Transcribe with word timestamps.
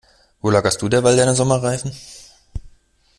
Wo 0.41 0.49
lagerst 0.49 0.81
du 0.81 0.89
derweil 0.89 1.15
deine 1.15 1.35
Sommerreifen? 1.35 1.91